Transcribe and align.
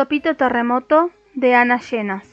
Topito 0.00 0.34
Terremoto 0.34 1.10
de 1.34 1.54
Ana 1.54 1.78
Llenas. 1.78 2.26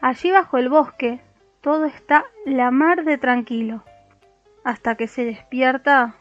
Allí 0.00 0.30
bajo 0.30 0.58
el 0.58 0.68
bosque 0.68 1.20
todo 1.60 1.86
está 1.86 2.26
la 2.46 2.70
mar 2.70 3.02
de 3.02 3.18
tranquilo, 3.18 3.82
hasta 4.62 4.94
que 4.94 5.08
se 5.08 5.24
despierta 5.24 6.14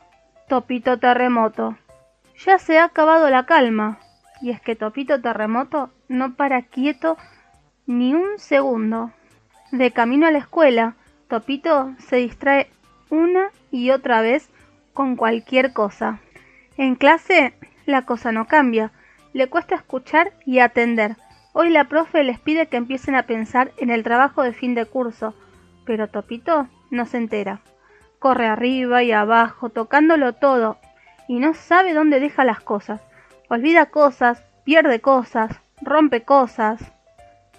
Topito 0.50 0.98
Terremoto. 0.98 1.78
Ya 2.44 2.58
se 2.58 2.80
ha 2.80 2.86
acabado 2.86 3.30
la 3.30 3.46
calma, 3.46 4.00
y 4.42 4.50
es 4.50 4.60
que 4.60 4.76
Topito 4.76 5.22
Terremoto 5.22 5.92
no 6.08 6.34
para 6.34 6.64
quieto 6.64 7.18
ni 7.86 8.16
un 8.16 8.39
segundo. 8.39 9.12
De 9.71 9.92
camino 9.92 10.26
a 10.26 10.32
la 10.32 10.39
escuela, 10.39 10.96
Topito 11.28 11.94
se 12.00 12.16
distrae 12.16 12.68
una 13.12 13.52
y 13.70 13.92
otra 13.92 14.21
vez 14.21 14.50
con 14.94 15.18
cualquier 15.18 15.71
cosa. 15.71 16.18
En 16.78 16.96
clase 16.96 17.54
la 17.86 18.08
cosa 18.08 18.32
no 18.32 18.48
cambia, 18.48 18.92
le 19.34 19.48
cuesta 19.48 19.75
escuchar 19.75 20.34
y 20.45 20.59
atender. 20.59 21.16
Hoy 21.54 21.70
la 21.70 21.86
profe 21.86 22.24
les 22.24 22.39
pide 22.39 22.68
que 22.68 22.78
empiecen 22.78 23.15
a 23.15 23.24
pensar 23.24 23.71
en 23.78 23.89
el 23.89 24.04
trabajo 24.04 24.43
de 24.43 24.54
fin 24.54 24.75
de 24.75 24.86
curso, 24.86 25.33
pero 25.86 26.07
Topito 26.07 26.68
no 26.89 27.06
se 27.06 27.18
entera. 27.18 27.61
Corre 28.20 28.47
arriba 28.47 29.04
y 29.04 29.11
abajo, 29.11 29.70
tocándolo 29.70 30.33
todo, 30.33 30.78
y 31.28 31.39
no 31.39 31.54
sabe 31.54 31.93
dónde 31.93 32.20
deja 32.20 32.44
las 32.44 32.61
cosas. 32.61 33.02
Olvida 33.50 33.88
cosas, 33.88 34.44
pierde 34.64 35.02
cosas, 35.02 35.59
rompe 35.81 36.23
cosas. 36.23 36.92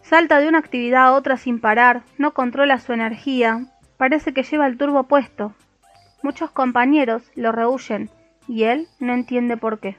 Salta 0.02 0.38
de 0.38 0.48
una 0.48 0.58
actividad 0.58 1.04
a 1.06 1.12
otra 1.12 1.36
sin 1.36 1.60
parar, 1.60 2.02
no 2.18 2.32
controla 2.32 2.78
su 2.78 2.92
energía, 2.92 3.66
parece 3.96 4.32
que 4.32 4.42
lleva 4.42 4.66
el 4.66 4.78
turbo 4.78 5.04
puesto. 5.04 5.54
Muchos 6.22 6.50
compañeros 6.50 7.30
lo 7.34 7.52
rehuyen 7.52 8.10
y 8.48 8.64
él 8.64 8.88
no 9.00 9.12
entiende 9.12 9.56
por 9.56 9.80
qué. 9.80 9.96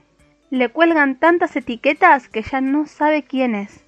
Le 0.54 0.70
cuelgan 0.70 1.16
tantas 1.16 1.56
etiquetas 1.56 2.30
que 2.30 2.44
ya 2.44 2.62
no 2.62 2.86
sabe 2.86 3.24
quién 3.24 3.56
es. 3.56 3.84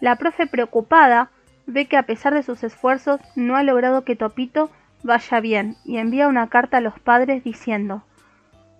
La 0.00 0.16
profe 0.16 0.46
preocupada 0.46 1.28
ve 1.66 1.88
que 1.88 1.98
a 1.98 2.04
pesar 2.04 2.32
de 2.32 2.42
sus 2.42 2.64
esfuerzos 2.64 3.20
no 3.34 3.54
ha 3.54 3.62
logrado 3.62 4.02
que 4.02 4.16
Topito 4.16 4.70
vaya 5.02 5.40
bien 5.40 5.76
y 5.84 5.98
envía 5.98 6.28
una 6.28 6.48
carta 6.48 6.78
a 6.78 6.80
los 6.80 6.98
padres 6.98 7.44
diciendo 7.44 8.02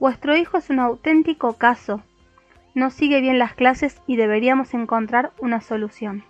Vuestro 0.01 0.35
hijo 0.35 0.57
es 0.57 0.71
un 0.71 0.79
auténtico 0.79 1.59
caso. 1.59 2.03
No 2.75 2.89
sigue 2.89 3.21
bien 3.21 3.39
las 3.39 3.53
clases 3.53 4.01
y 4.07 4.17
deberíamos 4.17 4.73
encontrar 4.73 5.33
una 5.39 5.61
solución. 5.61 6.25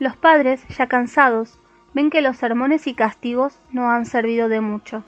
Los 0.00 0.16
padres, 0.16 0.66
ya 0.66 0.88
cansados, 0.88 1.60
ven 1.92 2.10
que 2.10 2.22
los 2.22 2.38
sermones 2.38 2.88
y 2.88 2.94
castigos 2.94 3.60
no 3.70 3.88
han 3.88 4.04
servido 4.04 4.48
de 4.48 4.60
mucho. 4.60 5.04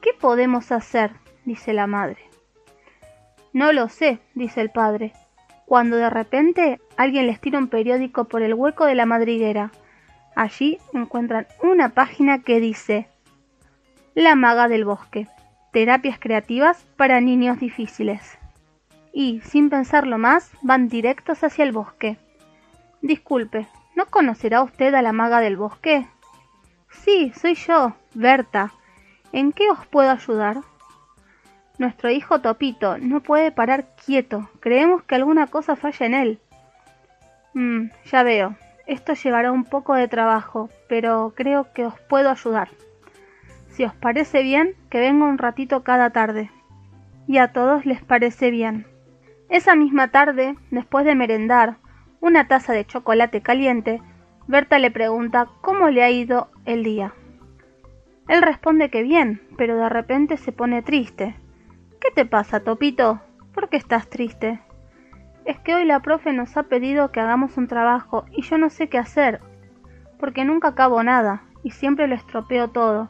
¿Qué 0.00 0.10
podemos 0.20 0.72
hacer? 0.72 1.12
dice 1.44 1.72
la 1.72 1.86
madre. 1.86 2.31
No 3.52 3.72
lo 3.72 3.88
sé, 3.88 4.18
dice 4.34 4.60
el 4.60 4.70
padre, 4.70 5.12
cuando 5.66 5.96
de 5.96 6.08
repente 6.08 6.80
alguien 6.96 7.26
les 7.26 7.40
tira 7.40 7.58
un 7.58 7.68
periódico 7.68 8.24
por 8.24 8.42
el 8.42 8.54
hueco 8.54 8.86
de 8.86 8.94
la 8.94 9.06
madriguera. 9.06 9.70
Allí 10.34 10.78
encuentran 10.94 11.46
una 11.62 11.90
página 11.90 12.42
que 12.42 12.60
dice 12.60 13.08
La 14.14 14.34
maga 14.34 14.68
del 14.68 14.84
bosque, 14.84 15.28
terapias 15.72 16.18
creativas 16.18 16.86
para 16.96 17.20
niños 17.20 17.58
difíciles. 17.58 18.38
Y, 19.12 19.40
sin 19.42 19.68
pensarlo 19.68 20.16
más, 20.16 20.50
van 20.62 20.88
directos 20.88 21.44
hacia 21.44 21.64
el 21.64 21.72
bosque. 21.72 22.16
Disculpe, 23.02 23.66
¿no 23.94 24.06
conocerá 24.06 24.62
usted 24.62 24.94
a 24.94 25.02
la 25.02 25.12
maga 25.12 25.40
del 25.40 25.58
bosque? 25.58 26.06
Sí, 26.88 27.32
soy 27.34 27.54
yo, 27.54 27.94
Berta. 28.14 28.72
¿En 29.32 29.52
qué 29.52 29.70
os 29.70 29.86
puedo 29.86 30.10
ayudar? 30.10 30.58
Nuestro 31.82 32.10
hijo 32.10 32.40
Topito 32.40 32.96
no 32.98 33.24
puede 33.24 33.50
parar 33.50 33.86
quieto. 34.06 34.48
Creemos 34.60 35.02
que 35.02 35.16
alguna 35.16 35.48
cosa 35.48 35.74
falla 35.74 36.06
en 36.06 36.14
él. 36.14 36.38
Mm, 37.54 37.86
ya 38.04 38.22
veo. 38.22 38.54
Esto 38.86 39.14
llevará 39.14 39.50
un 39.50 39.64
poco 39.64 39.96
de 39.96 40.06
trabajo, 40.06 40.70
pero 40.88 41.32
creo 41.34 41.72
que 41.72 41.84
os 41.84 41.98
puedo 42.08 42.30
ayudar. 42.30 42.68
Si 43.66 43.82
os 43.82 43.92
parece 43.94 44.44
bien, 44.44 44.76
que 44.90 45.00
venga 45.00 45.26
un 45.26 45.38
ratito 45.38 45.82
cada 45.82 46.10
tarde. 46.10 46.52
Y 47.26 47.38
a 47.38 47.52
todos 47.52 47.84
les 47.84 48.00
parece 48.00 48.52
bien. 48.52 48.86
Esa 49.48 49.74
misma 49.74 50.12
tarde, 50.12 50.54
después 50.70 51.04
de 51.04 51.16
merendar 51.16 51.78
una 52.20 52.46
taza 52.46 52.72
de 52.72 52.86
chocolate 52.86 53.40
caliente, 53.40 54.00
Berta 54.46 54.78
le 54.78 54.92
pregunta 54.92 55.48
cómo 55.62 55.88
le 55.88 56.04
ha 56.04 56.10
ido 56.10 56.48
el 56.64 56.84
día. 56.84 57.12
Él 58.28 58.40
responde 58.40 58.88
que 58.88 59.02
bien, 59.02 59.42
pero 59.58 59.76
de 59.76 59.88
repente 59.88 60.36
se 60.36 60.52
pone 60.52 60.82
triste. 60.82 61.34
¿Qué 62.02 62.10
te 62.10 62.26
pasa, 62.26 62.58
Topito? 62.58 63.20
¿Por 63.54 63.68
qué 63.68 63.76
estás 63.76 64.10
triste? 64.10 64.58
Es 65.44 65.60
que 65.60 65.76
hoy 65.76 65.84
la 65.84 66.00
profe 66.00 66.32
nos 66.32 66.56
ha 66.56 66.64
pedido 66.64 67.12
que 67.12 67.20
hagamos 67.20 67.56
un 67.56 67.68
trabajo 67.68 68.24
y 68.32 68.42
yo 68.42 68.58
no 68.58 68.70
sé 68.70 68.88
qué 68.88 68.98
hacer, 68.98 69.40
porque 70.18 70.44
nunca 70.44 70.68
acabo 70.68 71.04
nada 71.04 71.44
y 71.62 71.70
siempre 71.70 72.08
lo 72.08 72.16
estropeo 72.16 72.70
todo. 72.70 73.08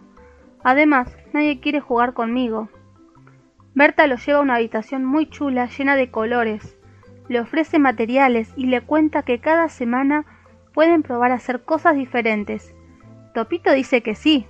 Además, 0.63 1.17
nadie 1.33 1.59
quiere 1.59 1.81
jugar 1.81 2.13
conmigo. 2.13 2.69
Berta 3.75 4.07
lo 4.07 4.17
lleva 4.17 4.41
a 4.41 4.43
una 4.43 4.57
habitación 4.57 5.07
muy 5.07 5.25
chula, 5.25 5.69
llena 5.69 5.97
de 5.97 6.11
colores. 6.11 6.77
Le 7.29 7.41
ofrece 7.41 7.79
materiales 7.79 8.53
y 8.57 8.67
le 8.67 8.83
cuenta 8.83 9.23
que 9.23 9.41
cada 9.41 9.71
semana 9.71 10.27
pueden 10.75 11.03
probar 11.03 11.33
a 11.33 11.37
hacer 11.37 11.63
cosas 11.63 11.97
diferentes. 11.97 12.75
Topito 13.33 13.73
dice 13.73 14.03
que 14.03 14.15
sí. 14.15 14.47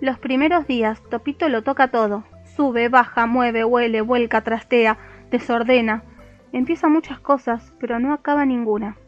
Los 0.00 0.20
primeros 0.20 0.68
días, 0.68 1.02
Topito 1.10 1.48
lo 1.48 1.62
toca 1.62 1.88
todo, 1.88 2.22
Sube, 2.60 2.90
baja, 2.90 3.24
mueve, 3.24 3.64
huele, 3.64 4.02
vuelca, 4.02 4.42
trastea, 4.42 4.98
desordena. 5.30 6.02
Empieza 6.52 6.90
muchas 6.90 7.18
cosas, 7.18 7.72
pero 7.80 7.98
no 7.98 8.12
acaba 8.12 8.44
ninguna. 8.44 8.98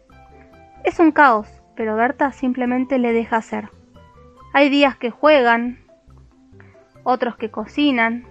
Es 0.84 0.98
un 0.98 1.12
caos, 1.12 1.62
pero 1.76 1.94
Berta 1.94 2.32
simplemente 2.32 2.98
le 2.98 3.12
deja 3.12 3.36
hacer. 3.36 3.68
Hay 4.54 4.70
días 4.70 4.96
que 4.96 5.10
juegan, 5.10 5.80
otros 7.02 7.36
que 7.36 7.50
cocinan 7.50 8.24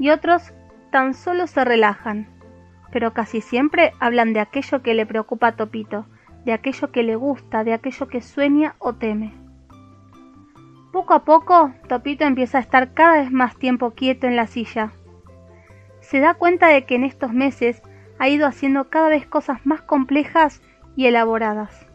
y 0.00 0.10
otros 0.10 0.52
tan 0.90 1.14
solo 1.14 1.46
se 1.46 1.64
relajan, 1.64 2.26
pero 2.90 3.12
casi 3.12 3.40
siempre 3.40 3.92
hablan 4.00 4.32
de 4.32 4.40
aquello 4.40 4.82
que 4.82 4.94
le 4.94 5.06
preocupa 5.06 5.46
a 5.46 5.52
Topito, 5.52 6.04
de 6.44 6.52
aquello 6.52 6.90
que 6.90 7.04
le 7.04 7.14
gusta, 7.14 7.62
de 7.62 7.74
aquello 7.74 8.08
que 8.08 8.20
sueña 8.20 8.74
o 8.80 8.92
teme. 8.92 9.45
Poco 11.06 11.14
a 11.14 11.24
poco, 11.24 11.72
Topito 11.86 12.24
empieza 12.24 12.58
a 12.58 12.60
estar 12.60 12.92
cada 12.92 13.18
vez 13.18 13.30
más 13.30 13.56
tiempo 13.56 13.92
quieto 13.92 14.26
en 14.26 14.34
la 14.34 14.48
silla. 14.48 14.90
Se 16.00 16.18
da 16.18 16.34
cuenta 16.34 16.66
de 16.66 16.84
que 16.84 16.96
en 16.96 17.04
estos 17.04 17.32
meses 17.32 17.80
ha 18.18 18.28
ido 18.28 18.44
haciendo 18.44 18.90
cada 18.90 19.08
vez 19.08 19.24
cosas 19.24 19.64
más 19.64 19.82
complejas 19.82 20.62
y 20.96 21.06
elaboradas. 21.06 21.86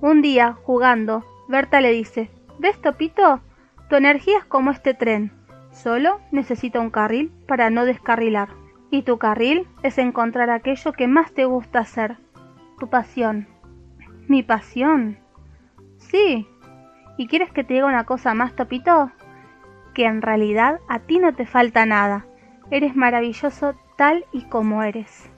Un 0.00 0.22
día, 0.22 0.56
jugando, 0.62 1.26
Berta 1.46 1.82
le 1.82 1.92
dice, 1.92 2.30
¿Ves, 2.58 2.80
Topito? 2.80 3.42
Tu 3.90 3.96
energía 3.96 4.38
es 4.38 4.46
como 4.46 4.70
este 4.70 4.94
tren. 4.94 5.30
Solo 5.70 6.22
necesita 6.32 6.80
un 6.80 6.88
carril 6.88 7.30
para 7.46 7.68
no 7.68 7.84
descarrilar. 7.84 8.48
Y 8.90 9.02
tu 9.02 9.18
carril 9.18 9.68
es 9.82 9.98
encontrar 9.98 10.48
aquello 10.48 10.94
que 10.94 11.06
más 11.06 11.32
te 11.32 11.44
gusta 11.44 11.80
hacer. 11.80 12.16
Tu 12.78 12.88
pasión. 12.88 13.46
¿Mi 14.26 14.42
pasión? 14.42 15.18
Sí, 15.98 16.48
¿Y 17.20 17.26
quieres 17.26 17.52
que 17.52 17.64
te 17.64 17.74
diga 17.74 17.84
una 17.84 18.04
cosa 18.04 18.32
más, 18.32 18.56
Topito? 18.56 19.12
Que 19.92 20.06
en 20.06 20.22
realidad 20.22 20.80
a 20.88 21.00
ti 21.00 21.18
no 21.18 21.34
te 21.34 21.44
falta 21.44 21.84
nada. 21.84 22.24
Eres 22.70 22.96
maravilloso 22.96 23.74
tal 23.98 24.24
y 24.32 24.44
como 24.44 24.82
eres. 24.82 25.28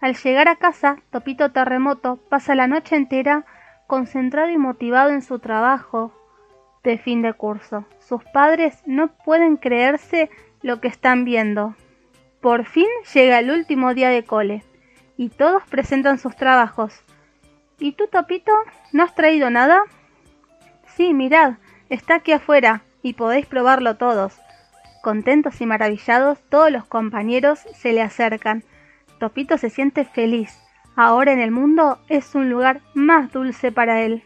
Al 0.00 0.16
llegar 0.16 0.48
a 0.48 0.56
casa, 0.56 0.96
Topito 1.10 1.52
Terremoto 1.52 2.16
pasa 2.30 2.54
la 2.54 2.66
noche 2.68 2.96
entera 2.96 3.44
concentrado 3.86 4.48
y 4.48 4.56
motivado 4.56 5.10
en 5.10 5.20
su 5.20 5.40
trabajo 5.40 6.10
de 6.84 6.96
fin 6.96 7.20
de 7.20 7.34
curso. 7.34 7.84
Sus 7.98 8.24
padres 8.32 8.82
no 8.86 9.08
pueden 9.08 9.58
creerse 9.58 10.30
lo 10.62 10.80
que 10.80 10.88
están 10.88 11.26
viendo. 11.26 11.74
Por 12.40 12.64
fin 12.64 12.88
llega 13.12 13.40
el 13.40 13.50
último 13.50 13.92
día 13.92 14.08
de 14.08 14.24
cole 14.24 14.64
y 15.18 15.28
todos 15.28 15.64
presentan 15.64 16.18
sus 16.18 16.34
trabajos. 16.34 17.04
¿Y 17.78 17.92
tú, 17.92 18.06
Topito, 18.06 18.52
no 18.94 19.02
has 19.02 19.14
traído 19.14 19.50
nada? 19.50 19.82
Sí, 20.96 21.14
mirad, 21.14 21.54
está 21.88 22.16
aquí 22.16 22.32
afuera, 22.32 22.82
y 23.02 23.14
podéis 23.14 23.46
probarlo 23.46 23.96
todos. 23.96 24.38
Contentos 25.02 25.60
y 25.60 25.66
maravillados, 25.66 26.38
todos 26.50 26.70
los 26.70 26.84
compañeros 26.84 27.60
se 27.74 27.92
le 27.92 28.02
acercan. 28.02 28.64
Topito 29.18 29.56
se 29.56 29.70
siente 29.70 30.04
feliz. 30.04 30.58
Ahora 30.96 31.32
en 31.32 31.40
el 31.40 31.50
mundo 31.50 31.98
es 32.08 32.34
un 32.34 32.50
lugar 32.50 32.80
más 32.94 33.32
dulce 33.32 33.72
para 33.72 34.02
él. 34.02 34.22